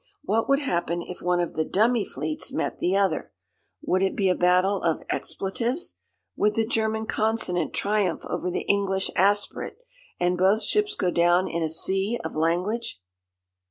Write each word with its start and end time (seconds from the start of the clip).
What 0.23 0.49
would 0.49 0.61
happen 0.61 1.03
if 1.03 1.21
one 1.21 1.39
of 1.39 1.53
the 1.53 1.63
'dummy' 1.63 2.05
fleets 2.09 2.51
met 2.51 2.79
the 2.79 2.97
other? 2.97 3.31
Would 3.83 4.01
it 4.01 4.15
be 4.15 4.29
a 4.29 4.33
battle 4.35 4.81
of 4.81 5.03
expletives? 5.11 5.99
Would 6.35 6.55
the 6.55 6.65
German 6.65 7.05
consonant 7.05 7.71
triumph 7.75 8.25
over 8.25 8.49
the 8.49 8.61
English 8.67 9.11
aspirate, 9.15 9.77
and 10.19 10.39
both 10.39 10.63
ships 10.63 10.95
go 10.95 11.11
down 11.11 11.47
in 11.47 11.61
a 11.61 11.69
sea 11.69 12.19
of 12.25 12.35
language? 12.35 12.99